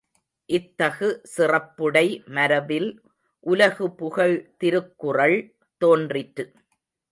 [0.49, 2.03] இத்தகு சிறப்புடை
[2.37, 2.89] மரபில்
[3.45, 5.37] உலகுபுகழ் திருக்குறள்
[5.81, 6.45] தோன்றிற்று.